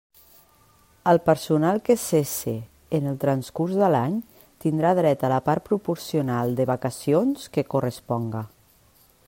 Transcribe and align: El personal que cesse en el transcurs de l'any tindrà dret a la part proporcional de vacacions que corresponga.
El 1.11 1.19
personal 1.25 1.81
que 1.89 1.95
cesse 2.03 2.53
en 2.99 3.09
el 3.11 3.19
transcurs 3.25 3.77
de 3.81 3.89
l'any 3.97 4.15
tindrà 4.65 4.95
dret 5.01 5.27
a 5.29 5.31
la 5.35 5.39
part 5.51 5.65
proporcional 5.69 6.55
de 6.61 6.67
vacacions 6.71 7.45
que 7.59 7.69
corresponga. 7.75 8.43